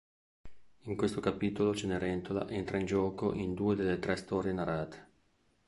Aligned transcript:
In 0.85 0.95
questo 0.95 1.19
capitolo 1.19 1.75
Cenerentola 1.75 2.49
entra 2.49 2.79
in 2.79 2.87
gioco 2.87 3.35
in 3.35 3.53
due 3.53 3.75
delle 3.75 3.99
tre 3.99 4.15
storie 4.15 4.51
narrate. 4.51 5.07